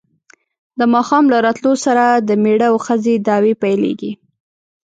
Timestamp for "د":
0.79-0.81, 2.27-2.29